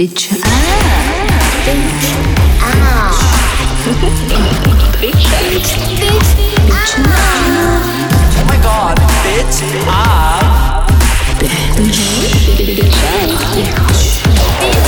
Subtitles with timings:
[0.00, 0.40] Bitch up.
[1.66, 3.12] Bitch up.
[4.96, 5.28] Bitch
[7.04, 7.20] up.
[8.32, 9.60] Oh my god, bitch
[9.90, 10.88] up.
[11.38, 12.00] Bitch
[14.32, 14.80] up.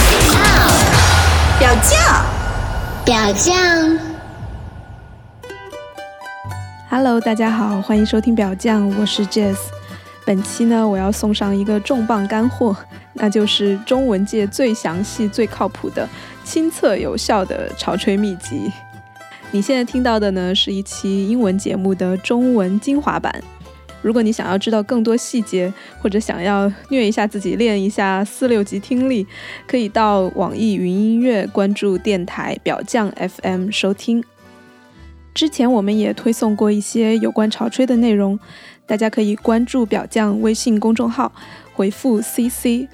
[1.58, 1.92] 表酱，
[3.04, 3.52] 表酱。
[6.88, 9.58] Hello，大家好，欢迎收听表酱，我是 Jess。
[10.24, 12.76] 本期呢，我要送上一个重磅干货，
[13.14, 16.08] 那就是中文界最详细、最靠谱的、
[16.44, 18.70] 亲测有效的潮吹秘籍。
[19.50, 23.42] 你现在听到的呢，是一期英文节目的中文精华版。
[24.00, 29.26] 如果你想要知道更多细节，或者想要虐一下自己、练一下四六级听力，
[29.66, 34.24] 可以到网易云音乐关注电台表酱 FM 收听。
[35.34, 38.38] 之前我们也推送过一些有关潮吹的内容，
[38.92, 41.32] 大家可以关注表酱微信公众号，
[41.72, 42.86] 回复 CC，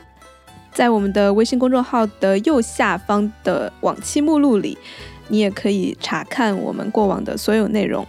[0.73, 4.79] 在我们的微信公众号的右下方的往期目录里，
[5.27, 8.07] 你也可以查看我们过往的所有内容。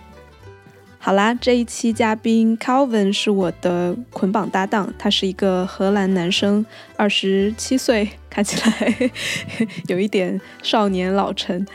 [0.99, 6.63] 好啦，这一期嘉宾 Calvin 是我的捆绑搭档，他是一个荷兰男生，
[6.95, 9.09] 二十七岁，看起来
[9.89, 11.65] 有一点少年老成。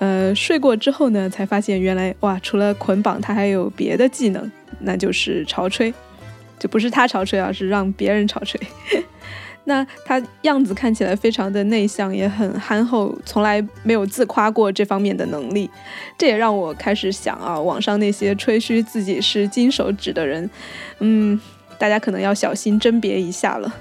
[0.00, 5.92] 呃，睡过之后呢，才发现原来哇，除了捆绑，他还有别的技能，那就是潮吹，
[6.58, 8.60] 就不是他潮吹啊，是让别人潮吹。
[9.64, 15.70] 那他样子看起来非常的内向，也很憨厚，从来没有自夸过这方面的能力。
[16.16, 20.48] 这也让我开始想啊，网上那些吹嘘自己是金手指的人，
[21.00, 21.38] 嗯，
[21.78, 23.72] 大家可能要小心甄别一下了。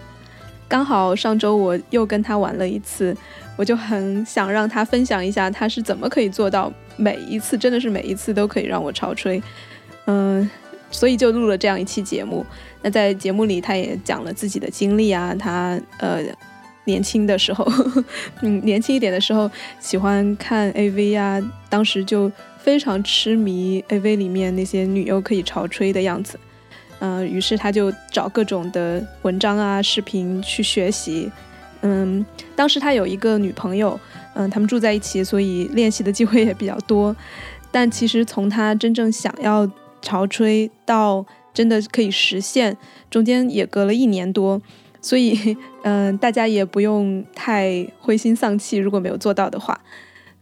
[0.68, 3.16] 刚好上周我又跟他玩了一次，
[3.56, 9.42] 我就很想让他分享一下他是怎么可以做到每一次，真的是每一次都可以让我潮吹，
[10.06, 10.48] 嗯，
[10.92, 12.46] 所以就录了这样一期节目。
[12.82, 16.22] 那在节目里，他也讲了自己的经历啊，他呃
[16.86, 17.66] 年轻的时候，
[18.42, 26.40] 嗯年轻一点的时候喜欢看 AV 啊，当时就非常痴迷 AV 里面那些女优可以潮吹的样子。
[27.02, 31.32] 嗯、于是他就找各种的文章啊、视频去学习。
[31.82, 32.26] 嗯，
[32.58, 33.98] 当时他有一个女朋友，
[34.34, 37.16] 嗯，他们住在一起，所以练习的机会也比较多。
[37.72, 39.66] 但其实从他真正想要
[40.02, 42.78] 潮吹到真的可以实现，
[43.10, 44.62] 中间也隔了一年多。
[45.02, 49.80] 所以，嗯、大家也不用太灰心丧气，如果没有做到的话。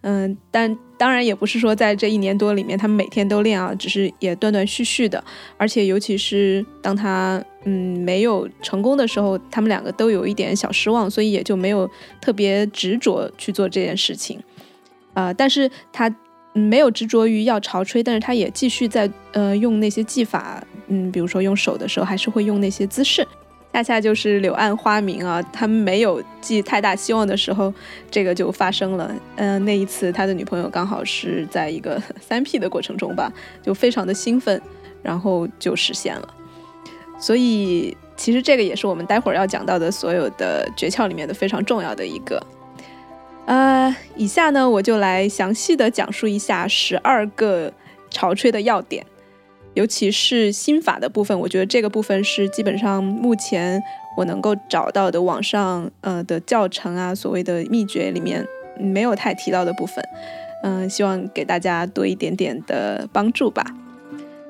[0.02, 5.22] 嗯，但当然也不是说在这一年多里面他们每天都练啊，只是也断断续续的，
[5.58, 11.90] 而且尤其是当他嗯没有成功的时候，他们两个都有一点小失望，所以也就没有
[12.22, 14.42] 特别执着去做这件事情。
[15.14, 16.08] 啊、但是他
[16.60, 23.28] 没有执着于要潮吹，但是他也继续在呃用那些技法，嗯，比如说用手的时候还是会用那些姿势。
[23.74, 25.40] 恰恰就是柳暗花明啊！
[25.54, 27.72] 他们没有寄太大希望的时候，
[28.10, 29.14] 这个就发生了。
[29.36, 33.32] 嗯、那一次他的女朋友刚好是在一个三 P 的过程中吧，
[33.62, 34.60] 就非常的兴奋，
[35.04, 36.34] 然后就实现了。
[37.20, 42.42] 所以其实这个也是我们待会儿要讲到的所有的诀窍里面的非常重要的一个。
[43.48, 47.72] 呃，以下呢我就来详细的讲述一下十二个
[48.10, 49.06] 潮吹的要点。
[49.74, 53.82] 尤其是心法的部分，我觉得这个部分是基本上目前
[54.18, 58.46] 我能够找到的网上呃的教程啊，所谓的秘诀里面
[58.80, 60.04] 没有太提到的部分。
[60.64, 63.64] 嗯、希望给大家多一点点的帮助吧。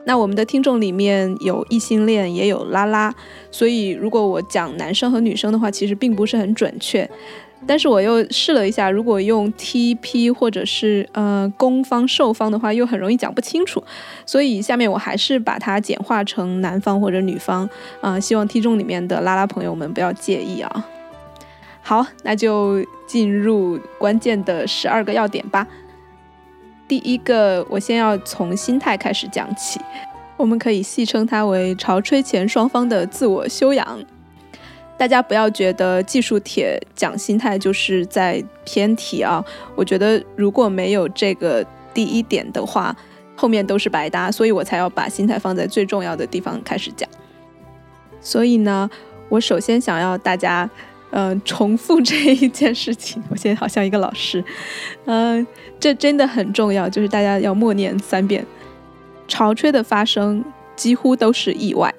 [0.06, 3.14] 那我们的听众里面有异性恋，也有拉拉，
[3.52, 7.08] 所以如果我讲男生和女生的话，其实并不是很准确。
[7.66, 13.84] 但是我又试了一下，如果用 TP 或者是呃攻方受方的话，又很容易讲不清楚，
[14.26, 17.68] 所以下面我还是把它简化成男方或者女方
[18.00, 20.86] 啊、希望听众里面的拉拉朋友们不要介意啊。
[21.82, 25.66] 好，那就进入关键的十二个要点吧。
[26.88, 29.80] 第一个，我先要从心态开始讲起，
[30.38, 34.00] 我们可以戏称它为潮吹前双方的自我修养。
[34.98, 39.44] 大家不要觉得技术帖讲心态就是在偏题啊！
[39.76, 41.64] 我觉得如果没有这个
[41.94, 42.96] 第一点的话，
[43.36, 47.08] 后面都是白搭，所以我才要把心态放在最重要的地方开始讲。
[48.20, 48.90] 所以呢，
[49.30, 50.68] 我首先想要大家，
[51.12, 53.24] 嗯、重复这一件事情。
[53.30, 54.44] 我现在好像一个老师，
[55.06, 55.46] 嗯、
[55.80, 58.44] 这真的很重要，就是大家要默念三遍。
[59.28, 60.44] 潮吹的发生
[60.76, 61.94] 几乎都是意外。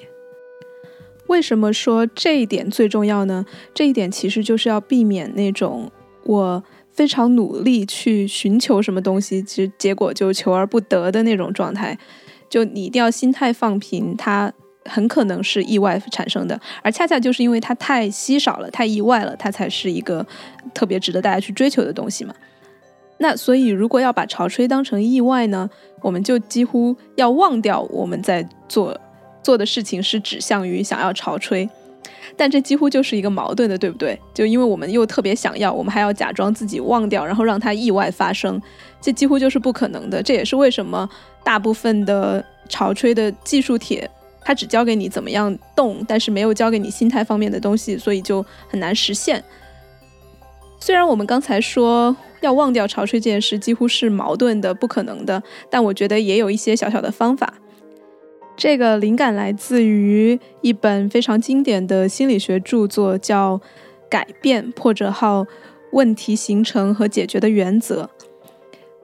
[1.28, 3.46] 为什么说这一点最重要呢？
[3.72, 5.90] 这一点其实就是要避免那种
[6.24, 11.96] 我非常努力去寻求什么东西，其实结果就求而不得的那种状态。
[12.50, 14.52] 就你一定要心态放平，它
[14.86, 20.26] 很可能是意外产生的，而恰恰就是因为它太稀少了、太意外了，它才是一个
[20.72, 22.34] 特别值得大家去追求的东西嘛。
[23.18, 25.68] 那所以，如果要把潮吹当成意外呢，
[26.00, 28.98] 我们就几乎要忘掉我们在做
[29.48, 31.66] 做的事情是指向于想要潮吹。
[32.36, 34.20] 但这几乎就是一个矛盾的，对不对？
[34.34, 38.60] 就因为我们又特别想要，我们还要假装自己忘掉，然后让它意外发生，
[39.00, 40.22] 这几乎就是不可能的。
[40.22, 41.08] 这也是为什么
[41.42, 44.08] 大部分的潮吹的技术帖，
[44.42, 49.42] 它只教给你怎么样动，但是没有教给你心态方面的东西，所以就很难实现。
[50.78, 57.54] 虽然我们刚才说要忘掉潮吹这件事几乎是矛盾的、不可能的，但我觉得也有一些小小的方法。
[58.58, 63.56] 这个灵感来自于一本非常经典的心理学著作，叫
[64.10, 65.46] 《改变破折号
[65.92, 68.10] 问题形成和解决的原则》。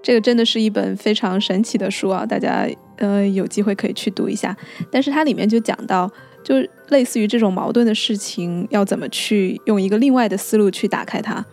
[0.02, 2.26] 这个真的是一本非常神奇的书啊！
[2.26, 4.54] 大家呃有机会可以去读一下。
[4.90, 6.10] 但是它里面就讲到，
[6.42, 6.56] 就
[6.88, 11.46] 类似于这种矛盾的事情，要怎么去用一个另外的思路去打开它。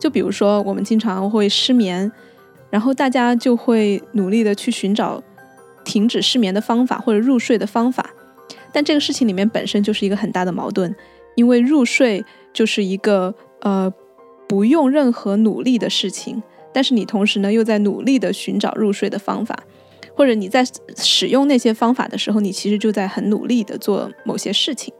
[0.00, 2.10] 就比如说，我们经常会失眠，
[2.68, 5.22] 然后大家就会努力的去寻找。
[5.84, 8.10] 停止失眠的方法或者入睡的方法，
[8.72, 10.94] 但这个事情里面本身就是一个很大的矛盾，
[11.36, 13.92] 因为入睡就是一个呃
[14.48, 16.42] 不用任何努力的事情，
[16.72, 19.58] 但是你同时呢又在努力的寻找入睡的方法，
[20.14, 20.64] 或者你在
[20.96, 24.92] 使用那些方法的时候，你其实就在很努力的做某些事情，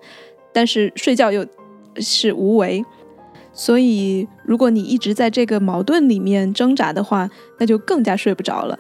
[0.53, 1.47] 但是睡觉又
[1.97, 2.85] 是无为，
[3.53, 8.79] 所以如果你一直在这个矛盾里面挣扎的话，那就更加睡不着了。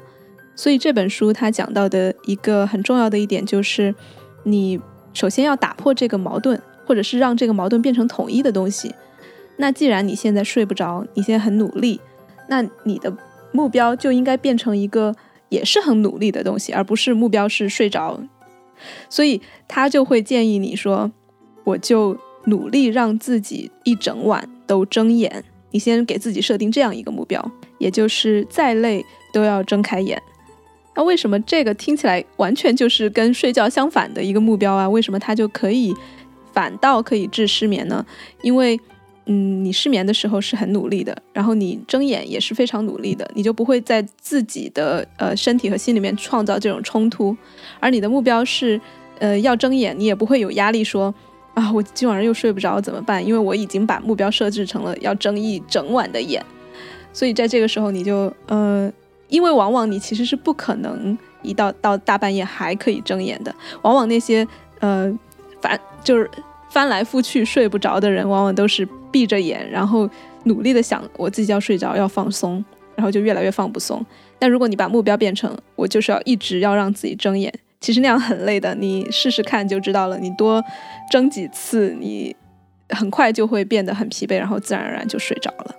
[0.57, 3.95] 所以这本书它讲到的一个很重要的一点就是，
[4.45, 4.81] 你
[5.13, 8.95] 首先要打破这个矛盾，或者是让这个矛盾变成统一的东西。
[9.57, 12.01] 那既然你现在睡不着，你现在很努力，
[12.49, 13.17] 那你的
[13.53, 15.15] 目标就应该变成一个
[15.49, 18.21] 也是很努力的东西，而不是目标是睡着。
[19.09, 21.11] 所以他就会建议你说，
[21.65, 22.17] 我就
[22.47, 25.45] 努力让自己一整晚都睁眼。
[25.71, 30.21] 你先给自己设定这样一个目标，也就是再累都要睁开眼。
[30.97, 34.89] 那为什么这个听起来完全就是跟睡觉相反的一个目标啊？
[34.89, 35.93] 为什么它就可以
[36.53, 38.07] 反倒可以治失眠呢？
[38.43, 38.79] 因为，
[39.27, 47.37] 嗯，你失眠的时候是很努力的，然后你睁眼也是非常努力的，你就不会在自己的呃身体和心里面创造这种冲突。
[47.81, 48.81] 而你的目标是，
[49.19, 51.13] 呃，要睁眼，你也不会有压力，说
[51.55, 53.27] 啊，我今晚上又睡不着怎么办？
[53.27, 56.45] 因为我已经把目标设置成了要睁一整晚的眼，
[57.13, 58.93] 所以在这个时候你就呃。
[59.35, 63.53] 因为往往你其实是不可能一到到大半夜还可以睁眼的，
[63.83, 64.47] 往往那些
[64.79, 65.13] 呃
[65.61, 66.31] 翻就是
[66.71, 70.09] 翻来覆去睡不着的人，往往都是闭着眼，然后
[70.45, 72.65] 努力的想我自己要睡着要放松，
[72.95, 74.07] 然后就越来越放不松。
[74.39, 80.17] 但如果你把目标变成我就是要一直要让自己睁眼，其实那样很累的，你试试看就知道了。
[80.19, 80.63] 你多
[81.11, 82.37] 睁几次，你
[82.91, 85.75] 很快就会变得很疲惫，然后自然而然就睡着了。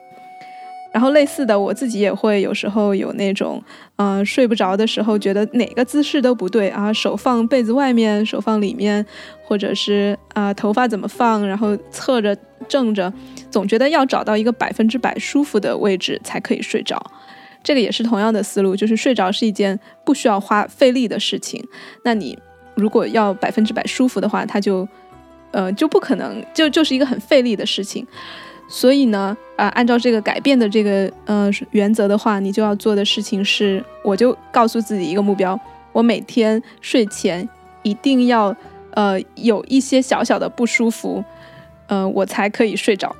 [0.95, 3.61] 然后类似的，我自己也会有时候有那种，
[3.97, 9.05] 呃，睡不着的时候，觉得哪个姿势都不对啊，手放被子外面，手放里面，
[9.43, 12.33] 或者是啊，头发怎么放，然后侧着、
[12.69, 13.11] 正着，
[13.51, 17.11] 总觉得要找到一个百分之百舒服的位置才可以睡着。
[17.61, 21.61] 这个也是同样的思路，就是睡着是一件不需要花费力的事情。
[22.05, 22.39] 那你
[22.73, 24.87] 如果要百分之百舒服的话，它就，
[25.51, 28.07] 呃，就不可能，就就是一个很费力的事情。
[28.67, 35.59] 所以呢，啊，按照这个改变的这个呃原则的话，你就要做的事情是，我就告诉自己一个目标，
[35.91, 37.47] 我每天睡前
[37.83, 38.55] 一定要
[38.91, 41.23] 呃有一些小小的不舒服，
[41.87, 43.15] 呃，我才可以睡着。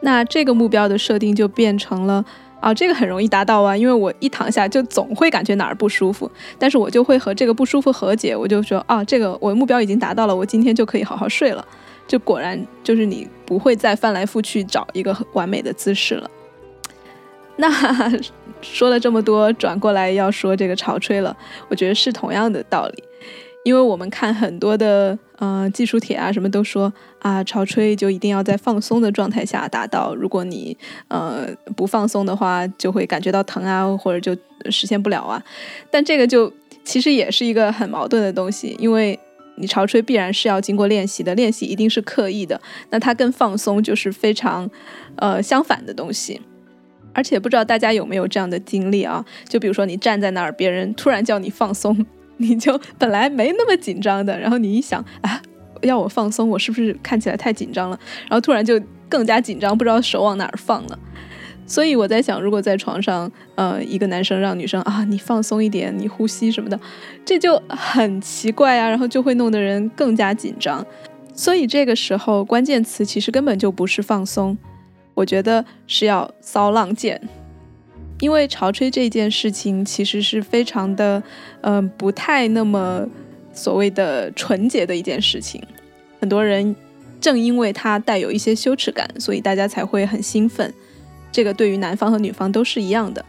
[0.00, 2.24] 那这个目标的设定就变成了
[2.58, 11.64] 啊，这个很容易达到啊，因为我一躺下就总会感觉哪儿不舒服，但是我就会和这个不舒服和解，我就说啊，这个我目标已经达到了，我今天就可以好好睡了。
[12.10, 16.28] 就果然就是你不会再翻来覆去找一个完美的姿势了。
[17.54, 17.70] 那
[18.60, 21.36] 说了这么多，转过来要说这个潮吹了，
[21.68, 23.04] 我觉得是同样的道理。
[23.62, 30.76] 因为我们看很多的呃技术帖啊，什么都说啊，潮吹就一定要在放松的状态下达到，如果你
[31.06, 34.36] 呃不放松的话，就会感觉到疼啊，或者就
[34.68, 35.40] 实现不了啊。
[35.92, 36.52] 但这个就
[36.82, 39.16] 其实也是一个很矛盾的东西，因为。
[39.56, 42.60] 你潮吹必然是要经过练习的，练习一定是刻意的。
[42.90, 44.70] 那它跟放松就是非常，
[45.16, 46.40] 呃，相反的东西。
[47.12, 49.24] 而且不知道大家有没有这样的经历啊？
[49.48, 52.06] 就比如说你站在那儿，别人突然叫你放松，
[52.38, 55.42] 你就本来没那么紧张的，然后你一想，啊，
[55.82, 57.98] 要我放松，我是不是看起来太紧张了？
[58.28, 60.98] 然后突然就更加紧张，不知道手往哪儿放了。
[61.70, 66.78] 所以我在想，如果在床上，呃，一个男生让女生啊，你放松一点，你呼吸什么的，
[67.24, 70.84] 这就很奇怪啊，然后就会弄得人更加紧张。
[71.32, 74.58] 所以这个时候，关键词其实根本就不是放松，
[75.14, 77.22] 我觉得是要骚浪贱。
[78.18, 81.22] 因为潮吹这件事情其实是非常的，
[81.60, 83.06] 嗯，不太那么
[83.52, 85.62] 所谓的纯洁的一件事情。
[86.18, 86.74] 很多人
[87.20, 90.74] 正因为它带有一些羞耻感，所以大家才会很兴奋。
[91.32, 93.24] 这个对于男方和女方都是一样的。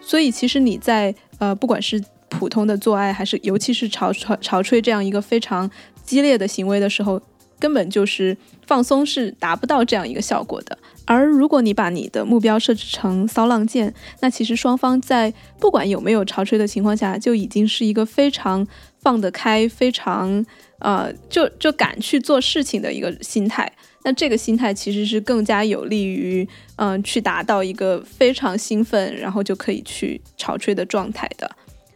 [0.00, 5.70] 所以其实你在呃，不管是普通的做爱，还是尤其是潮潮潮吹这样一个非常
[6.04, 7.20] 激烈的行为的时候，
[7.58, 8.36] 根本就是
[8.66, 10.78] 放松是达不到这样一个效果的。
[11.06, 18.66] 而如果你把你的目标设置成骚浪剑，那其实双方在不管有没有潮吹的情况下，就已经是一个非常
[18.98, 20.44] 放得开、非常
[20.80, 23.72] 呃就就敢去做事情的一个心态。
[24.02, 31.50] 那这个心态其实是更加有利于嗯去达到一个非常兴奋，然后就可以去潮吹的状态的。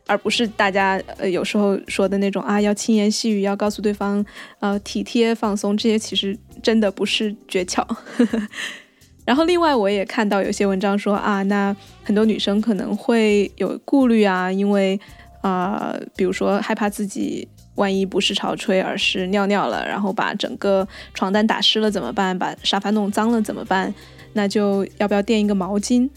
[0.06, 4.24] 而不是大家呃有时候说的那种啊，要轻言细语，要告诉对方
[4.58, 7.86] 呃体贴放松，这些其实真的不是诀窍。
[9.24, 14.98] 然后另外我也看到有些文章说啊，那很多女生可能会有顾虑啊，因为
[15.42, 17.46] 啊，比如说害怕自己
[17.76, 22.36] 万一不是潮吹，而是尿尿了，然后把整个床单打湿了怎么办？
[22.38, 23.94] 把沙发弄脏了怎么办？
[24.32, 26.08] 那就要不要垫一个毛巾？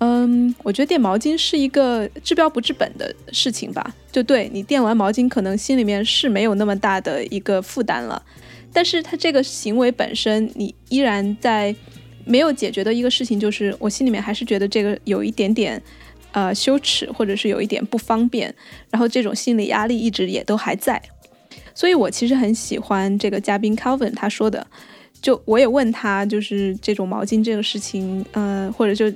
[0.00, 3.94] 嗯，我觉得垫毛巾是一个治标不治本的事情吧。
[4.12, 8.22] 就对你垫完毛巾，可能心里面是没有那么大的一个负担了，
[8.72, 11.74] 但是他这个行为本身，你依然在
[12.28, 15.82] 没有解决的一个事情，就是我心里面还是觉得这个有一点点
[16.32, 18.54] 呃羞耻，或者是有一点不方便，
[18.90, 21.02] 然后这种心理压力一直也都还在。
[21.74, 24.66] 所以我其实很喜欢这个嘉宾 Calvin 他说的，
[25.22, 29.12] 就我也问他，就是这种毛巾这个事情，呃，或者就。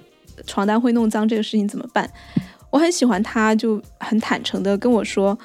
[0.47, 2.11] 床单会弄脏这个事情怎么办？
[2.71, 5.38] 我很喜欢他，就很坦诚的跟我说：“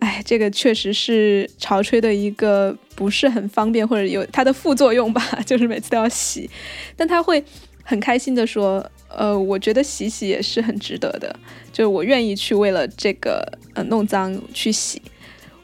[0.00, 6.48] 哎，这个确实是潮吹的一个不是很方便，或者有它的副作用吧， 就是每次都要洗。
[6.96, 7.42] 但他会
[7.82, 11.34] 很开心的说：‘呃，我觉得洗洗也是很值得的，
[11.72, 15.02] 就是我愿意去为了这个呃弄脏去洗。’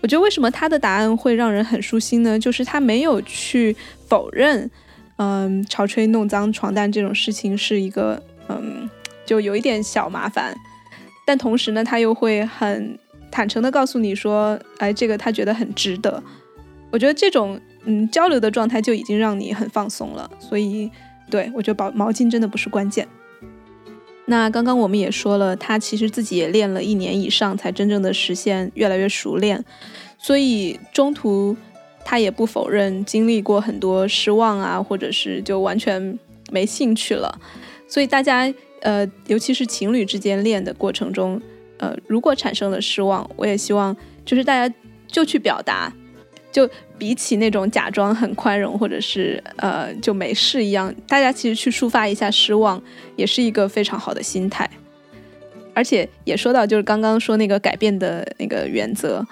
[0.02, 2.38] 我觉得为什么他的答案会让人很舒心呢？
[2.38, 3.74] 就是他没有去
[4.06, 4.70] 否认，
[5.16, 8.90] 嗯，潮吹弄脏床单这种事情是一个。”嗯，
[9.24, 10.54] 就有一点小麻烦，
[11.24, 12.98] 但同时呢，他又会很
[13.34, 16.22] 坦诚的告诉你说，哎，这个他觉得很值得。
[16.92, 20.30] 我觉得这种嗯交流的状态就已经让你很放松了。
[20.38, 20.88] 所以，
[21.28, 23.08] 对我觉得毛毛巾真的不是关键。
[24.26, 29.64] 那刚刚我们也说了，他其实自己也练了一年以上，才真正的实现越来越熟练。
[30.16, 31.56] 所以中途
[32.04, 36.16] 他也不否认经历过很多失望啊，或者是就完全
[36.52, 37.40] 没兴趣了。
[37.88, 41.42] 所以大家，呃，尤其是情侣之间练的过程中，
[41.84, 44.74] 呃，如果产生了失望，我也希望就是大家
[45.06, 45.92] 就去表达，
[46.50, 52.82] 就比起那种假装很宽容或者是呃就没事一样，大家其实去抒发一下失望，
[53.16, 54.68] 也是一个非常好的心态。
[55.74, 59.26] 而且也说到就是刚刚说那个改变的那个原则，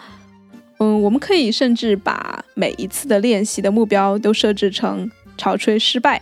[0.78, 6.21] 嗯，我们可以甚至把每一次的练习的目标都设置成潮吹失败。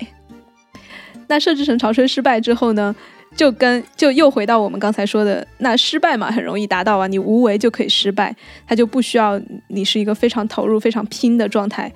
[1.26, 2.94] 那设置成潮吹失败之后呢，
[3.36, 8.34] 就跟就又回到我们刚才说的，那失败嘛，很容易达到啊，你无为就可以失败，
[8.66, 11.92] 它就不需要你是一个非常投入、非常拼的状态，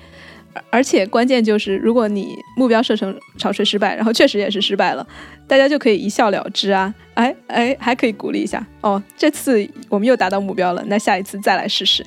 [0.70, 5.06] 而且关键就是，如果你目标设成潮吹失败，然后确实也是失败了，
[5.46, 12.04] 大家就可以一笑了之啊，哎哎，还可以鼓励一下哦，这次我们又达到目标了，那下一次再来试试，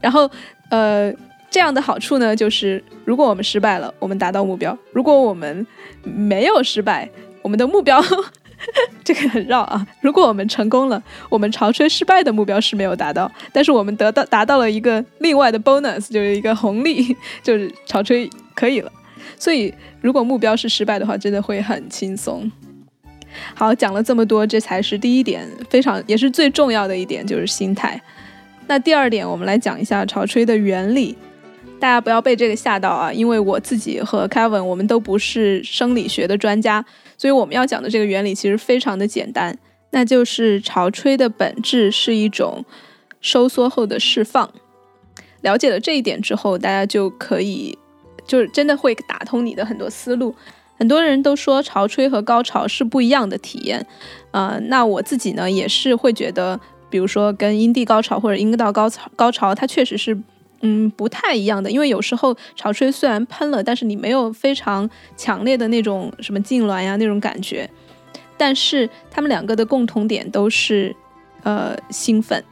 [0.00, 0.30] 然后
[0.70, 1.12] 呃。
[1.48, 5.66] 这样的好处呢，就是如果我们失败了，我们达到目标；如果我们
[6.02, 7.08] 没有失败，
[7.46, 8.02] 我们的目标
[9.04, 9.86] 这个很绕啊。
[10.00, 18.90] 如果我们成功了，我们潮吹失败的目标是没有达到，但是我们得到达到了一个另外的 bonus，就是一个红利，就是潮吹可以了。
[19.38, 22.50] 所以，如果目标是失败的话，真的会很轻松。
[23.54, 28.00] 好，讲了这么多，这才是第一点，非常也是最重要的一点，就是心态。
[28.66, 31.16] 那第二点，我们来讲一下潮吹的原理。
[31.78, 33.12] 大家不要被这个吓到啊！
[33.12, 36.84] 因为我自己和 Kevin 我们都不是生理学的专家，
[37.18, 39.56] 所以我们要讲的这个原理其实非常的简单，
[39.90, 42.64] 那就是潮吹的本质是一种
[43.20, 44.50] 收缩后的释放。
[45.42, 47.78] 了解了这一点之后，大家就可以
[48.26, 50.34] 就是真的会打通你的很多思路。
[50.78, 53.86] 很多人都说潮吹和高潮是不一样的体验，
[54.30, 60.18] 呃，那我自己呢也是会觉得，比如说跟阴蒂高潮或者阴道高潮，高潮它确实是。
[60.62, 67.68] 嗯，不太一样的，因为有时候潮吹虽然喷了，但是你没有非常强烈的那种什么痉挛呀那种感觉，
[68.36, 70.94] 但是他们两个的共同点都是，
[71.42, 72.42] 呃，兴奋，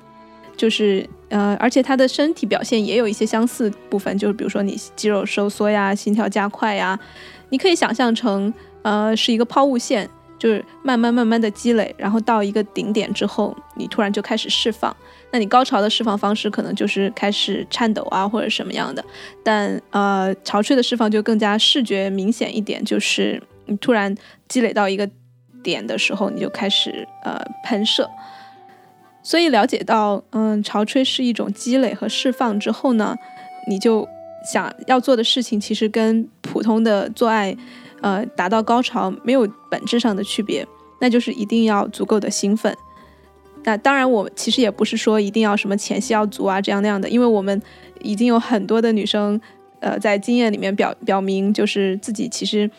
[0.57, 6.99] 就是呃，而且他的身体表现也有一些相似部分，就是比如说你肌肉收缩呀，心跳加快呀，
[7.49, 10.09] 你可以想象成，呃，是一个抛物线，
[10.39, 14.95] 就是慢慢慢慢的积累，然后到一个顶点之后，你突然就开始释放。
[15.35, 19.05] 那你高潮的释放方式可能就是开始颤抖啊，或者什么样的，
[19.43, 24.15] 但呃，潮吹的释放就更加视觉明显一点，就是你突然
[24.47, 25.11] 积累到一个
[25.61, 28.09] 点的时候，你就开始呃喷射。
[29.25, 33.17] 所以了解到，嗯，潮吹是一种积累和释放之后呢，
[33.67, 34.07] 你就
[34.53, 37.57] 想要做的事情其实跟普通的做爱，
[38.03, 40.65] 呃，达到高潮没有本质上的区别，
[41.01, 42.73] 那就是一定要足够的兴奋。
[43.65, 47.61] 那当然，我其实也不是说一定要什么前戏要足啊，这样那样的，因为我们
[48.01, 49.41] 已经有很多的女生，
[49.81, 52.71] 呃，在经验里面表表明，就是自己其实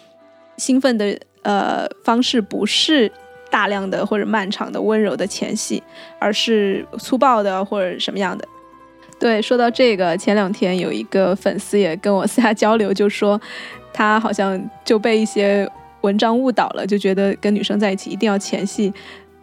[0.57, 3.11] 兴奋的呃方式不是
[3.49, 5.81] 大量的或者漫长的温柔的前戏，
[6.19, 8.47] 而是粗暴的或者什么样的。
[9.17, 13.41] 对，说到这个，前两天有一个粉丝也跟我 私下交流，就说
[13.91, 15.67] 他好像就被一些
[16.01, 18.93] 文章误导了，就觉得跟女生在一起一定要前戏。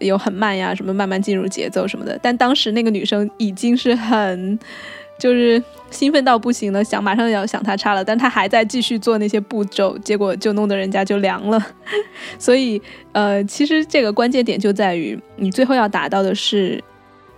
[0.03, 4.59] 有很慢呀，什么慢慢进入节奏什么的，但当时那个女生已经是很，
[5.19, 11.65] 就是兴奋到不行了，想马上要想他插了，但她还在继续做那些步骤，结果就弄得人家就凉了。
[12.39, 12.81] 所以，
[13.13, 16.83] 呃，其实这个关键点就在于你最后要达到的是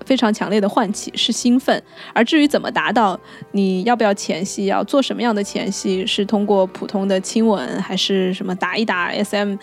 [0.07, 1.83] 非常强烈的唤起，是兴奋。
[2.13, 3.19] 而至于怎么达到，
[3.53, 9.57] 你要不要前戏，要做什么样的前戏，是通过普通的亲吻，还是什么打一打 SM，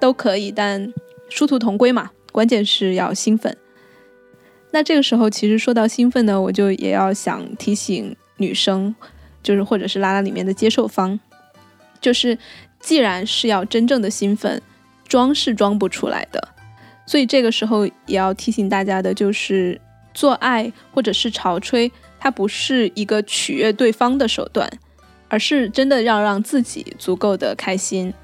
[0.00, 0.92] 都可以，但
[1.28, 2.10] 殊途同归嘛。
[2.32, 3.56] 关键是要兴奋。
[4.72, 8.94] 那这个时候，其实说到兴奋呢，我就也要想提醒女生，
[9.42, 11.18] 就是或者是拉拉里面的接受方，
[12.00, 12.38] 就是
[12.78, 14.62] 既然是要真正的兴奋，
[15.08, 16.48] 装是装不出来的。
[17.04, 19.80] 所以这个时候也要提醒大家的，就是
[20.14, 24.70] 做爱或者是潮吹，它不是一个取悦对方的手段，
[25.28, 28.14] 而是真的要让自己足够的开心。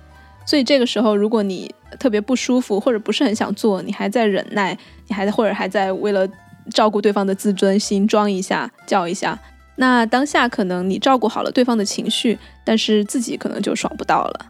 [0.47, 6.27] 所以这个时候，如果你特别不舒服或者不是很想做，你还在忍耐，你还或者还在为了
[6.71, 9.37] 照顾对方的自尊心装一下叫一下，
[9.75, 14.47] 那当下可能你照顾好了对方的情绪，但是自己可能就爽不到了。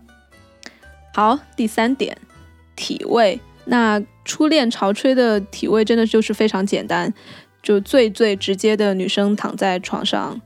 [1.14, 2.16] 好，第三点，
[2.76, 3.40] 体位。
[3.64, 7.12] 那初恋潮吹的体位真的就是非常简单，
[7.62, 10.40] 就最最直接的女生躺在床上，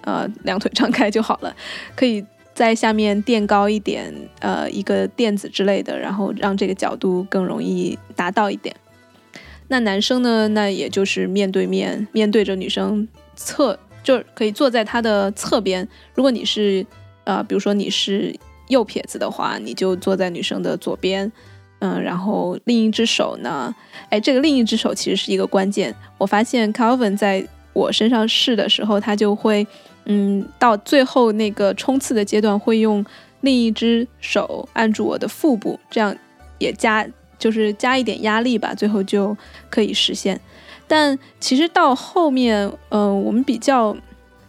[0.00, 1.54] 呃，两腿张开就好了，
[1.94, 2.24] 可以。
[2.54, 8.74] 在下面垫高一点，呃，一个垫子之类的，然后让这个角度更容易达到一点。
[9.66, 10.46] 那男生呢？
[10.48, 15.88] 那也就是面对面，面对着女生侧，就可以坐在她的侧边。
[16.14, 16.86] 如果你是，
[17.24, 18.32] 呃，比如说你是
[18.68, 21.32] 右撇子的话，你就坐在女生的左边，
[21.80, 23.74] 嗯，然后另一只手呢？
[24.10, 25.92] 哎，这个另一只手其实是一个关键。
[26.18, 29.66] 我发现 Calvin 在我身上试的时候，他就会。
[30.06, 33.04] 嗯，到最后那个冲刺的阶段，会用
[33.40, 36.14] 另一只手按住我的腹部，这样
[36.58, 37.06] 也加
[37.38, 39.36] 就是加一点压力吧，最后就
[39.70, 40.40] 可以实现。
[40.86, 43.96] 但其实到后面，嗯，我们比较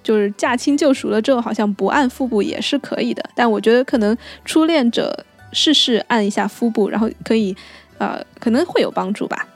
[0.04, 3.24] 就是驾轻就熟了之后，好像不按腹部也是可以的。
[3.34, 7.56] 但我觉得可能初恋者试试按一下腹部，然后可以，
[7.98, 9.48] 呃，可能会有帮助吧。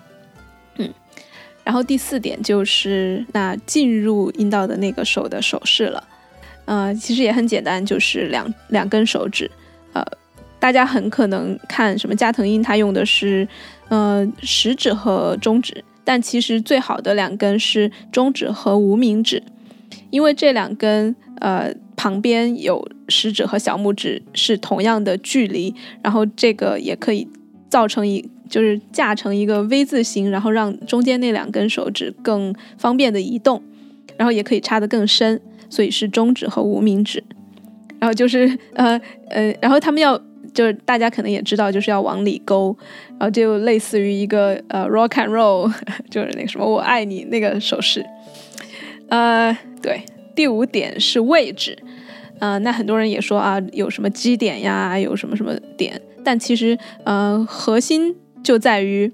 [1.69, 6.03] 然后第四点就是那进入阴道的那个手的手势了，
[6.65, 9.51] 呃，其实也很简单，就是两两根手指，
[9.93, 10.03] 呃，
[10.59, 13.47] 大家很可能看什么加藤鹰，他用的是
[13.89, 19.43] 呃食指和中指，但其实最好的两根是中指和无名指，
[20.09, 27.27] 因为这两根呃旁边有食指和小拇指是同样的距离，然后这个也可以
[27.69, 28.27] 造成一。
[28.49, 33.61] 就是架成一个 V 字形，然后让中间那两根手指更方便的移动，
[34.17, 37.23] 然后也可以插得更深，所以是中指和无名指。
[37.99, 40.17] 然后就是呃呃，然后他们要
[40.53, 42.75] 就是大家可能也知道，就是要往里勾，
[43.11, 45.71] 然后就类似于一个呃 rock and roll，
[46.09, 48.03] 就是那个什么我爱你那个手势。
[49.09, 51.77] 呃，对，第五点是位置，
[52.39, 58.15] 呃，那很多人也说啊，有什么基点呀，有什么什么点，但其实呃核心。
[58.43, 59.11] 就在于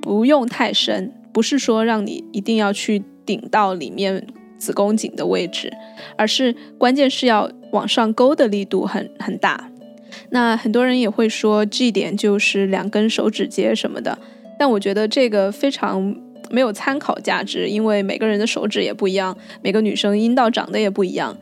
[0.00, 4.26] 不用太深，不是说让你一定要去顶到里面
[4.58, 5.72] 子宫颈的位置，
[6.16, 9.70] 而是关键是要往上勾的力度很很大。
[10.30, 14.18] 那很多人也会说 G 点就是两根手指节什么的，
[14.58, 16.16] 但我觉得这个非常
[16.50, 21.36] 没有参考价值，因为每个人的手指也不一样，每个女生阴道长得也不一样。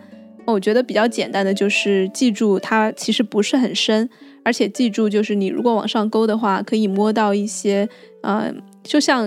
[0.46, 4.10] 我觉得比较简单的就是记住它其实不是很深。
[4.44, 7.88] 而且记住，就是你如果往上勾的话，可以摸到一些，
[8.22, 9.24] 呃，就像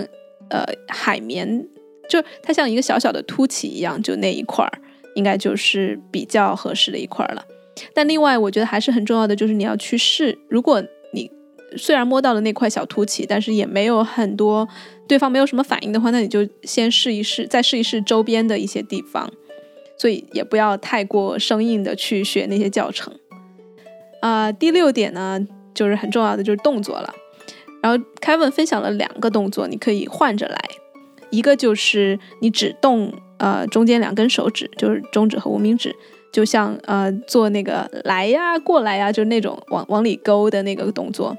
[0.48, 1.66] 呃海绵，
[2.08, 4.72] 就它像一个小小的凸起一样，就那一块儿，
[5.14, 7.44] 应该就是比较合适的一块了。
[7.92, 10.38] 但另外，我觉得还是很重要的，就是你要去试。
[10.48, 11.30] 如果你
[11.76, 14.68] 虽然摸到了那块小凸起，但是也没有很多
[15.06, 19.30] 对方没有什么反应的话，那你就先试一试，再试一试周边的一些地方。
[19.96, 23.12] 所以也不要太过生硬的去学那些教程。
[24.20, 25.38] 啊，第六点呢，
[25.74, 27.14] 就是很重要的，就是动作了。
[27.80, 30.58] 然后 Kevin 分享了两个动作，你可以换着来。
[31.30, 35.94] 一个就是你只动呃中间两根手指，就是中指和无名指，
[36.32, 41.36] 就像呃做那个来呀、过来呀，就是那种往往里勾的那个动作，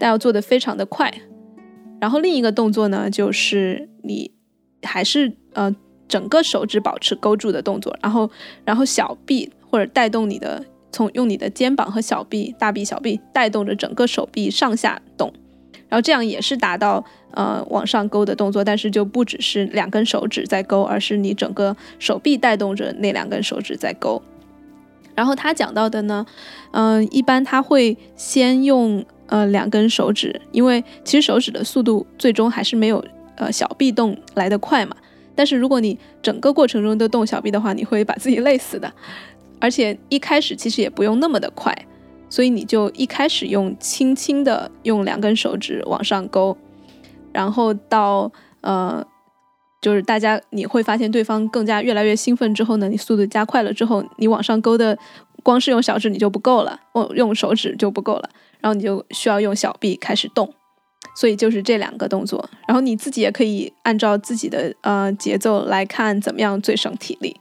[0.00, 1.12] 但要做的非常的快。
[2.00, 4.32] 然后另一个动作呢，就是你
[4.82, 5.72] 还是呃
[6.08, 8.28] 整个手指保持勾住的动作，然后
[8.64, 10.64] 然后小臂或者带动你的。
[10.96, 15.30] 从用你的肩膀和小臂、大臂、小臂带动着整个手臂上下动，
[15.90, 24.22] 然后这样也是达到呃往上勾的动作，但是就不只是两根手指在勾，而是你整个手臂带动着那两根手指在勾。
[25.14, 26.24] 然后他讲到的呢，
[26.70, 33.04] 嗯，一般他会先用呃两根手指，因为其实手指的速度最终还是没有
[33.34, 34.96] 呃小臂动来的快嘛。
[35.34, 38.90] 但是如果你整个过程中都动小臂的话，你会把自己累死的。
[39.60, 41.74] 而且一开始其实也不用那么的快，
[42.28, 46.56] 所以你就一开始用轻轻的用两根手指往上勾，
[47.32, 49.04] 然后到呃，
[49.80, 54.98] 就是大家你会发现对方更加越来越兴奋之后呢，你速度加快了之后，你往上勾的
[55.42, 58.28] 光是用小指你就不够了，用用手指就不够了，
[58.60, 60.52] 然后你就需要用小臂开始动，
[61.16, 67.36] 所以就是这两个动作，然后你自己也可以按照自己的呃节奏来看怎么样最省体力。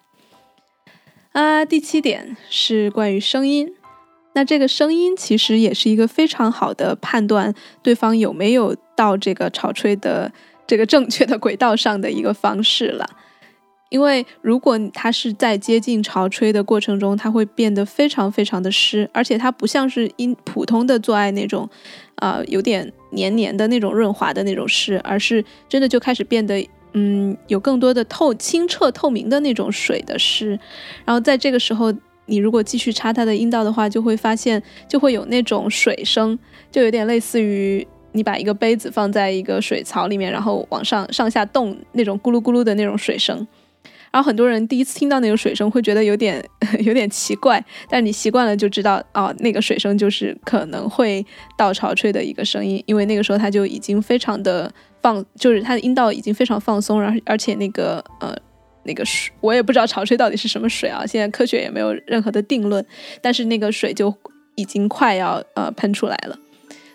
[1.36, 3.74] 啊，第七点是关于声音。
[4.36, 10.32] 那这个声音其实也是一个非常好的判断对方有没有到这个潮吹的
[10.66, 13.06] 这个正确的轨道上的一个方式了。
[13.90, 21.70] 因为如果他是在接近潮吹的过程中，他会变得非常非常的湿，而且它不像是因普通的做爱那种，
[22.16, 26.66] 啊，有点黏黏的那种润滑的那种湿，而是真的就开始变得。
[26.98, 30.58] 嗯，有更多的透清澈透明的那种水的湿，
[31.04, 31.94] 然后在这个时候，
[32.26, 36.40] 你如果继续插它的阴道的话，就会发现就会有那种水声，
[36.72, 43.46] 就有点类似于你把一个杯子放在一个水槽里面，然后往上上下动那种咕噜咕噜的那种水声。
[44.16, 46.42] 然后很多人第一次听到那个水声会觉得有点
[46.80, 51.26] 有点奇怪，但你习惯了就知道，哦，那个水声就是可能会
[51.58, 54.72] 到潮吹的一个声音，因为那个时候它就已经非常的。
[55.02, 58.36] 放就是它的阴道已经非常放松，然后而且那个呃
[58.86, 62.84] 那个水我也不知道潮吹到底是什么水啊，现在科学也没有任何的定论，
[63.22, 64.12] 但是那个水就
[64.56, 66.36] 已经快要呃喷出来了，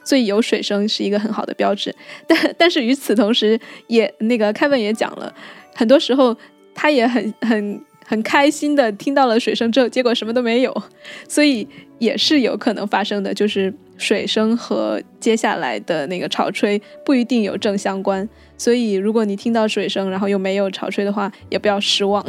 [0.02, 1.94] 所以有水声是一个很好的标志。
[2.26, 5.32] 但 但是与此同时，也那个凯文也讲了，
[5.76, 6.36] 很多时候
[6.74, 7.80] 他也很很。
[8.06, 10.82] 很开心的听到了水声之后，结果什么都没有，
[11.28, 11.64] 所以
[12.00, 18.28] 也是有可能发生的，就是水声和接下来的那个潮吹不一定有正相关。
[18.58, 22.20] 所以如果你听到水声，然后又没有潮吹的话，也不要失望。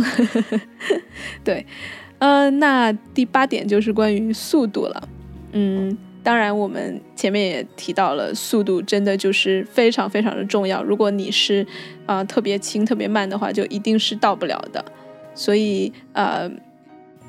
[1.43, 1.65] 对，
[2.19, 5.09] 嗯，那第八点就是关于速度了。
[5.53, 10.83] 嗯，当然我们前面也提到了，速度真的就是非常非常的重要。
[10.83, 11.65] 如果你是
[12.05, 14.83] 啊特别轻特别慢的话，就一定是到不了的。
[15.33, 16.49] 所以，呃，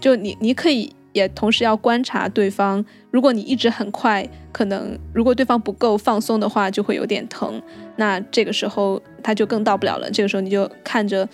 [0.00, 2.84] 就你，你可以也同时要观察对方。
[3.10, 7.62] 如果你一直很快，可能如果对方不够放松的话，就会有点疼。
[7.96, 10.10] 那这个时候他就更到不了了。
[10.10, 11.28] 这个时候你就看着，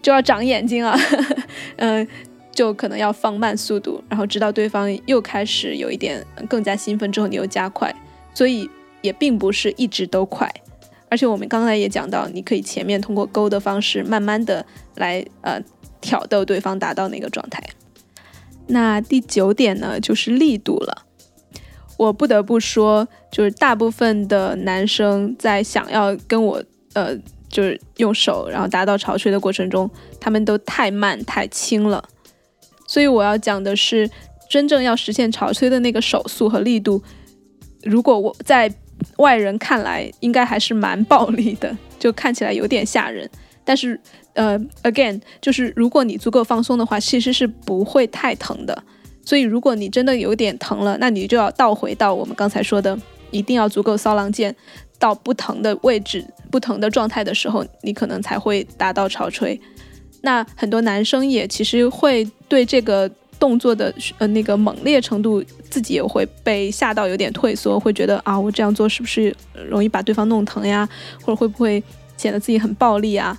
[0.00, 0.96] 就要长眼睛啊，
[1.76, 2.06] 嗯，
[2.54, 7.94] 就可能要放慢速度，然后直到对方又开始有一点更加兴奋之后，你又加快。
[8.32, 8.70] 所以
[9.02, 10.50] 也并不是一直都快。
[11.10, 14.64] 而且我们刚才也讲到，你可以前面通过勾的方式，慢慢的
[14.94, 15.60] 来，呃。
[16.00, 17.62] 挑逗对方达到那个状态。
[18.66, 21.06] 那第九点呢，就是力度了。
[21.96, 26.62] 我不得不说，就是大部分的男生在想要跟我
[26.92, 27.16] 呃，
[27.48, 29.90] 就是用手然后达到潮吹的过程中，
[30.20, 32.06] 他们都太慢太轻了。
[32.94, 34.08] 所以我要讲的是，
[34.48, 37.02] 真正要实现潮吹的那个手速和力度，
[37.82, 38.72] 如果我在
[39.16, 43.28] 外人看来，应该还是蛮暴力的，就看起来有点吓人。
[43.64, 43.98] 但是。
[44.34, 48.82] 呃，again，就是如果你足够放松的话，其实是不会太疼的。
[49.24, 52.98] 所以如果你真的有点疼了，那你就要倒回到我们刚才说的，
[53.30, 54.52] 一定要足够骚浪剑，
[54.98, 59.60] 到不疼的位置、不疼的状态的时候，你可能才会达到潮吹。
[60.24, 63.08] 那很多男生也其实会对这个
[63.38, 69.34] 动作的呃那个猛烈程度，自己也会被吓到有点退缩，会觉得啊，我这样做是不是
[69.68, 70.88] 容易把对方弄疼呀？
[71.20, 71.82] 或者会不会
[72.16, 73.38] 显得自己很暴力啊？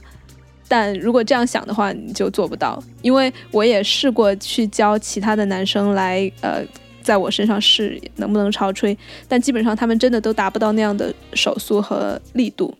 [0.68, 6.64] 但如果这样想的话，你就做不到，因为我也试过去教其他的男生来呃。
[7.06, 12.74] 在我身上试能不能超吹，但基本上他们真的都达不到那样的手速和力度。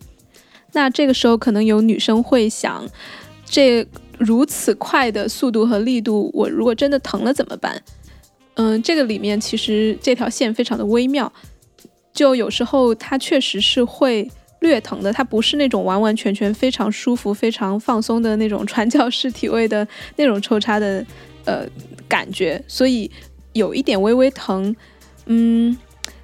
[0.72, 2.84] 那这个时候可能有女生会想，
[3.46, 3.86] 这
[4.18, 7.80] 如此快的速度和力度，我如果真的疼了怎么办？
[8.54, 11.32] 嗯，这个里面其实这条线非常的微妙，
[12.12, 14.30] 就有时候它确实是会
[14.60, 21.04] 略疼的，它不是那种完完全全非常舒服、非常放松的那种传教士体位的那种抽插的
[21.44, 21.66] 呃
[22.08, 23.10] 感觉，所以。
[23.52, 24.76] 有一点微微疼，
[25.24, 25.74] 嗯，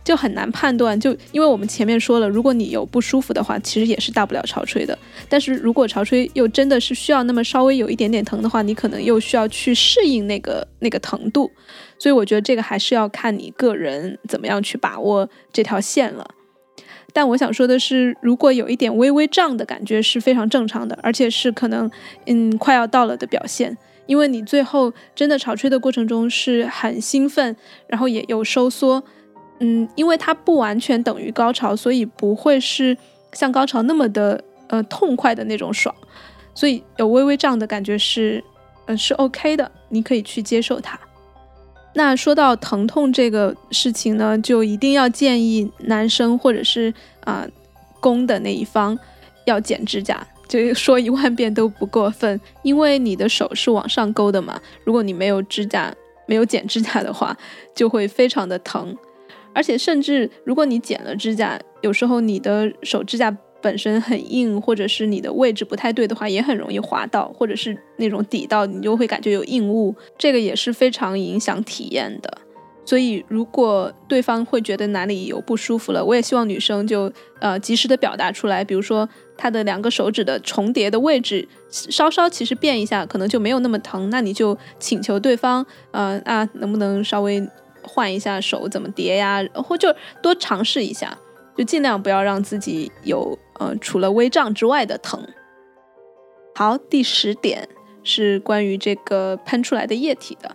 [0.05, 0.99] 就很难判断。
[0.99, 4.99] 就因为我们前面说了，如果你有不舒服的话，其实也是大不了潮吹的。
[5.29, 11.51] 但是如果潮吹又真的是需要那么稍微有一点点疼的话，你可能又需要去适应那个那个疼度。
[11.99, 16.29] 所以我觉得这个还是要看你个人怎么样去把握这条线了。
[17.15, 21.91] 但我想说的是，如果有一点微微胀的感觉是非常正常的，而且是可能
[22.27, 23.77] 嗯快要到了的表现。
[24.07, 27.55] 因为你最后真的潮吹的过程中是很兴奋，
[27.87, 29.05] 然后也有收缩，
[29.65, 32.97] 嗯，因为它不完全等于高潮，所以不会是
[33.33, 35.95] 像高潮那么的呃痛快的那种爽，
[36.53, 38.43] 所以有微微胀的感觉是，
[38.87, 40.99] 嗯，是 OK 的，你可以去接受它。
[41.95, 47.47] 那说到疼痛这个事情呢，就一定要建议男生或者是啊
[48.01, 48.99] 攻的那一方
[49.45, 50.27] 要剪指甲。
[50.49, 54.61] 就 说一万遍都不过分，因为你的手是往上勾的嘛。
[54.85, 55.95] 如果你没有指甲，
[56.27, 57.37] 没有剪指甲的话，
[57.77, 58.97] 就会非常的疼。
[59.55, 72.39] 而且甚至如果你剪了指甲，有时候你的手指甲本身很硬，或者是你的位置不太对的话，也很容易划到，或者是那种抵到，你就会感觉有硬物，这个也是非常影响体验的。
[72.85, 78.65] 所以，如果对方会觉得哪里有不舒服了，我也希望女生就呃及时的表达出来。
[78.65, 84.11] 比如说，她的两个手指的重叠的位置稍稍其实变一下，可能就没有那么疼。
[84.11, 87.41] 那你就请求对方，呃啊，能不能稍微
[87.83, 89.43] 换一下手怎么叠呀？
[89.55, 91.19] 或就多尝试一下，
[91.57, 95.27] 就尽量不要让自己有呃除了微胀之外的疼。
[96.55, 97.69] 好，第十点
[98.05, 100.55] 是关于这个喷出来的液体的。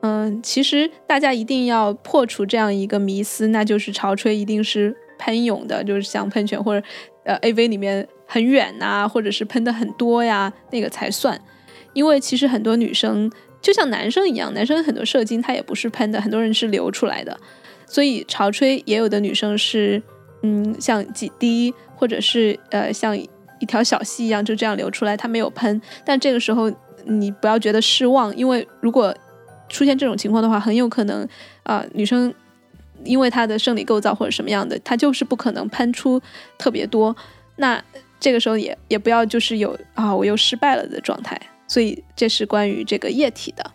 [0.00, 6.86] 嗯，其实大家一定要破除这样一个迷思，那就是潮吹一定是喷涌的，就是像喷泉或者
[7.24, 11.40] 呃 A V 里面很远呐，或者是喷的很多呀，那个才算。
[11.94, 13.30] 因为其实很多女生
[13.64, 17.34] 就像男生一样，男生很多射精他也不是喷的，很多人是流出来的。
[17.86, 20.02] 所以潮吹也有的女生是
[20.42, 25.80] 嗯像几滴或者是呃像一条小溪一样就这样流出来，她没有喷。
[26.04, 26.70] 但这个时候
[27.06, 29.14] 你不要觉得失望，因为如果
[29.70, 31.26] 出现这种情况的话，很有可能，
[31.62, 32.32] 啊，女生
[33.02, 36.20] 因为她的生理构造或者什么样的，她就是不可能喷出
[36.58, 37.16] 特别多。
[37.56, 37.82] 那
[38.20, 41.40] 这个时候也也不要就是有啊，我又失败了的状态。
[41.66, 43.70] 所以这是关于这个液体的，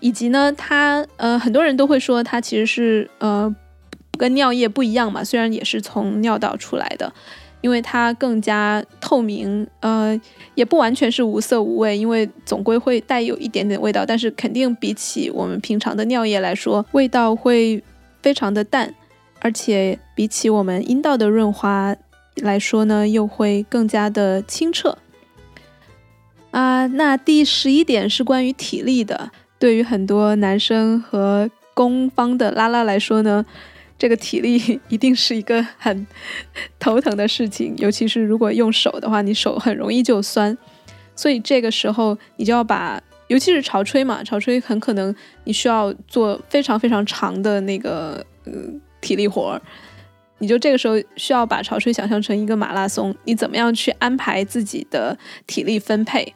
[0.00, 3.54] 以及呢，它呃，很多人都会说它其实是呃
[4.18, 7.12] 跟尿液不一样嘛，虽然也是从尿道出来的。
[7.62, 10.18] 因为它更加透明，呃，
[10.54, 17.84] 也不完全是无色无味，因为总归会带有一点点味道，但是肯定比起我们平常的尿液来说，味道会
[18.22, 18.94] 非常的淡，
[19.40, 21.94] 而且比起我们阴道的润滑
[22.36, 24.96] 来说呢，又会更加的清澈。
[26.50, 33.44] 啊，那第十一点是关于体力的，对于很多男生和攻方的拉拉来说呢。
[33.98, 36.06] 这个体力 一定是一个很
[36.78, 40.56] 头疼的事情，尤其是如果用手的话，你手很容易就酸。
[41.14, 48.52] 所以这个时候你就要把，尤其是潮吹嘛，潮吹很可能你需要做非常非常长的那个呃
[49.02, 49.60] 体力活儿，
[50.38, 56.34] 你就这个时候需要把潮吹想象成一个马拉松，你怎么样去安排自己的体力分配？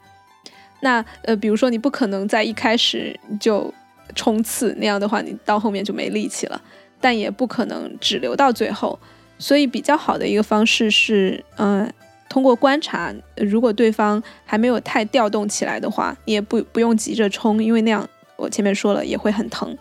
[0.85, 3.73] 那呃，比如说你不可能在一开始就
[4.15, 6.61] 冲刺，那样的话你到后面就没力气了。
[7.01, 8.99] 但也不可能只留到最后，
[9.39, 11.91] 所以比较好的一个方式是，嗯，
[12.31, 19.77] 通过观察，如果对方还没有太调动起来的话，你也不不用急着冲，因为那样我前面说了也会很疼，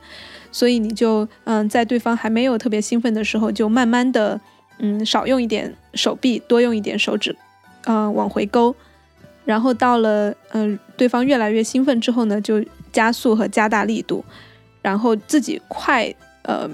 [0.51, 4.39] 所以你就，嗯，在对方还没有特别兴奋的时候，就慢慢的，
[4.79, 7.33] 嗯，少用一点手臂，多用一点手指，
[7.85, 8.75] 嗯，往回勾，
[9.45, 14.23] 然后到了，嗯，对方越来越兴奋之后呢，就加速和加大力度，
[14.81, 16.69] 然后自己快，呃。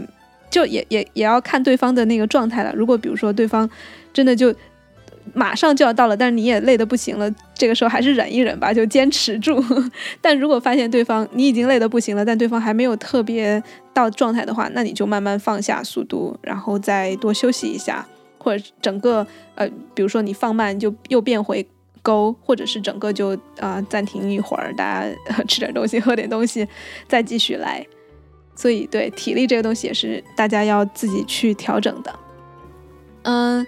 [0.51, 2.73] 就也也也要看对方的那个状态了。
[2.73, 3.69] 如果比如说对方
[4.11, 4.51] 真的就
[5.31, 9.63] 马上就要到了，但是你也累得不行了，这个时候还是忍一忍吧，就坚持住。
[10.21, 13.61] 但如果发现对方你已经累得不行了，但对方还没有特别
[13.93, 18.03] 到状态的话，那你就慢慢放下速度，然后再多休息一下，
[18.39, 21.63] 或者整个呃，比如说你放慢就又变回
[22.01, 26.67] 勾，或者是整个就啊暂停一会儿，大家吃点东西，喝点东西，
[27.07, 27.85] 再继续来。
[28.55, 32.19] 所以对体力这个东西也是大家要自己去调整的。
[33.23, 33.67] 嗯。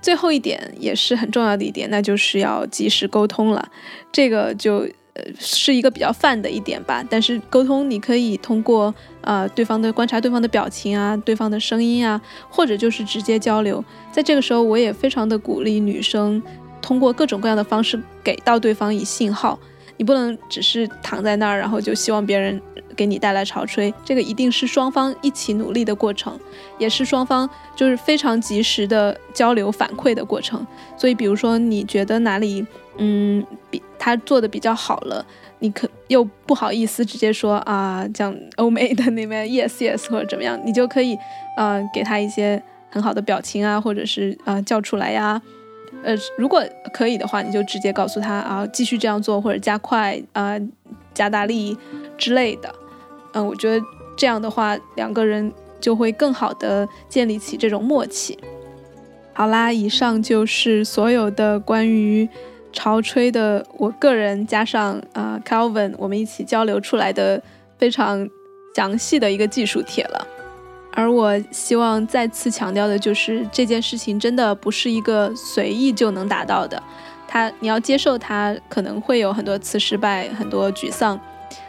[0.00, 3.68] 最后一点也是很重要的一点，那就是要及时沟通了。
[4.10, 4.78] 这个就
[5.12, 7.04] 呃是一个比较泛的一点吧。
[7.08, 13.84] 但是沟通你可以通过呃对方的观察对方的表情啊，对方的声音啊，或者就是直接交流。
[14.10, 16.42] 在这个时候，我也非常的鼓励女生
[16.82, 19.58] 通过各种各样的方式给到对方以信号。
[19.98, 22.60] 你不能只是躺在那儿，然后就希望别人
[22.96, 26.36] 给你带来潮吹，这个一定是双方一起努力的过程，
[26.78, 30.66] 也是双方就是非常及时的交流反馈的过程。
[30.96, 32.66] 所以，比如说你觉得哪里
[32.96, 35.24] 嗯比他做的比较好了，
[35.60, 41.16] 你可又不好意思直接说啊，讲欧美的那边 yes yes 或者怎么样，你就可以
[41.56, 45.40] 呃给他一些很好的表情啊，或者是呃叫出来呀。
[46.02, 50.58] 呃，如果可以的话，你就直接告诉他啊，继续这样做，或者加快啊，
[51.14, 51.76] 加大力
[52.18, 52.74] 之类的。
[53.34, 53.84] 嗯，我觉得
[54.16, 58.38] 这样的话，两个人就会更好的建立起这种默契。
[59.32, 62.28] 好啦，以上就是所有的关于
[62.72, 67.42] 潮吹的，我个人加上啊，Calvin，我们一起交流出来的
[67.78, 68.28] 非常
[68.74, 70.26] 详细的一个技术帖了。
[70.94, 76.80] 而我希望再次强调的就是，这件事情真的不是一个随意就能达到的。
[77.26, 81.18] 他，你要接受他可能会有很多次失败，很多沮丧，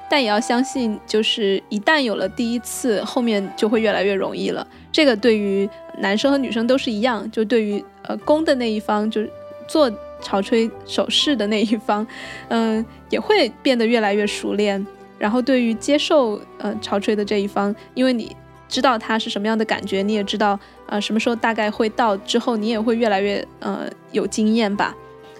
[0.10, 4.68] 但也要相信，就是一旦有了第一次，后面就会越来越容易了。
[4.92, 9.32] 这个对于男生和女生都是一样，就对于呃攻的那一方，就是
[9.66, 9.90] 做
[10.22, 12.06] 潮吹手势的那一方，
[12.50, 14.86] 嗯，也会变得越来越熟练。
[15.18, 18.36] 然后对于接受呃潮吹的这一方，因为你。
[18.74, 24.96] 知道他是什么样的感觉，你也知道，呃，什么时候大概会到，之后你也会越来越，呃，有经验吧。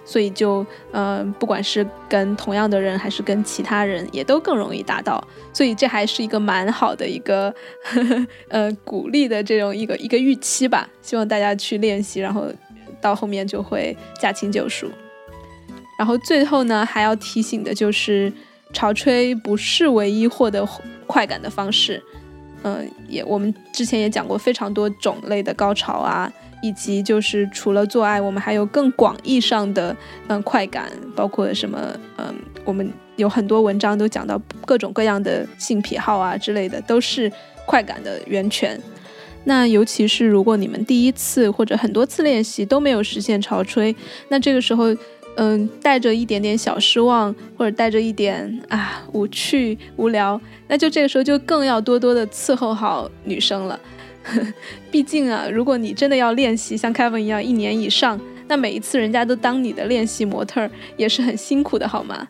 [0.06, 5.20] 所以就，呃，不管是跟同样的人，还是跟其他人，也都更容易达到。
[5.52, 7.52] 所以这还是一个蛮好的一个，
[8.48, 10.88] 呃，鼓励的这种一个一个预期吧。
[11.02, 12.46] 希望大家去练习，然后
[13.00, 14.86] 到后面就会驾轻就熟。
[15.98, 18.32] 然后最后呢，还要提醒的就是，
[18.72, 20.68] 潮吹不是唯一获得
[21.06, 22.00] 快感的方式。
[22.64, 29.96] 嗯，也我们之前也讲过非常多种类的高潮啊，以及就是除了做爱，我们还有更广义上的
[30.28, 31.78] 嗯快感，包括什么
[32.16, 37.30] 嗯，我们有很多文章都讲到各种各样的性癖好啊之类的，都是
[37.66, 38.80] 快感的源泉。
[39.44, 43.94] 那尤其是如果你们第一次或者很多次练习都没有实现潮吹，
[44.28, 44.86] 那这个时候。
[45.36, 53.78] 嗯，带着一点点小失望，或者带着一点啊无趣、无聊，那就这个时候就更要多多的伺候好女生了。
[54.90, 58.18] 毕竟啊，如果你真的要练习像 Kevin 一样一年以上，
[58.48, 62.28] 那每一次人家都当你的练习模特，也是很辛苦的，好吗？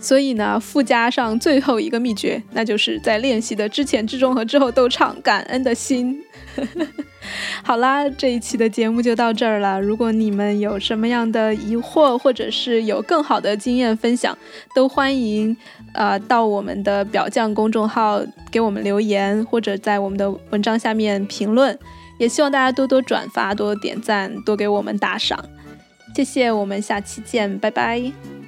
[0.00, 6.20] 所以呢，附加上最后一个秘诀，那就是在练习的之前、之中和之后都唱感恩的心。
[7.62, 9.80] 好啦，这一期的节目就到这儿了。
[9.80, 14.36] 如果你们有什么样的疑惑，或者是有更好的经验分享，
[14.74, 15.56] 都欢迎
[15.94, 21.78] 呃到我们的表匠公众号给我们留言，或者在我们的文章下面评论。
[22.18, 25.44] 也希望大家多多转发、多多点赞、多给我们打赏。
[26.14, 28.43] 谢谢，我们下期见，拜拜。